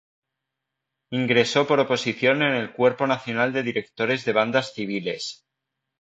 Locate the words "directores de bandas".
3.61-4.73